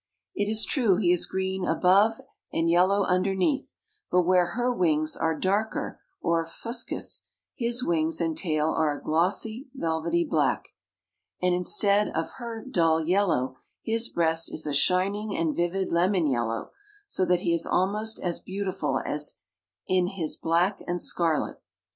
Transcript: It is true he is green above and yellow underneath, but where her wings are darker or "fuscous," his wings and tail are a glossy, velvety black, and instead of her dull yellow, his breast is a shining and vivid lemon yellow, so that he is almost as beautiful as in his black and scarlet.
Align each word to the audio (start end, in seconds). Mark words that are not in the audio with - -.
It 0.33 0.49
is 0.49 0.65
true 0.65 0.97
he 0.97 1.11
is 1.11 1.27
green 1.27 1.63
above 1.63 2.19
and 2.51 2.67
yellow 2.67 3.03
underneath, 3.03 3.75
but 4.09 4.23
where 4.23 4.55
her 4.57 4.73
wings 4.73 5.15
are 5.15 5.37
darker 5.37 6.01
or 6.23 6.43
"fuscous," 6.43 7.25
his 7.55 7.83
wings 7.83 8.19
and 8.19 8.35
tail 8.35 8.69
are 8.69 8.97
a 8.97 9.03
glossy, 9.03 9.69
velvety 9.75 10.25
black, 10.27 10.69
and 11.39 11.53
instead 11.53 12.09
of 12.17 12.31
her 12.37 12.65
dull 12.67 13.05
yellow, 13.05 13.57
his 13.83 14.09
breast 14.09 14.51
is 14.51 14.65
a 14.65 14.73
shining 14.73 15.37
and 15.37 15.55
vivid 15.55 15.91
lemon 15.91 16.25
yellow, 16.25 16.71
so 17.07 17.23
that 17.23 17.41
he 17.41 17.53
is 17.53 17.67
almost 17.67 18.19
as 18.21 18.39
beautiful 18.39 18.99
as 19.05 19.35
in 19.87 20.07
his 20.07 20.35
black 20.35 20.79
and 20.87 20.99
scarlet. 20.99 21.61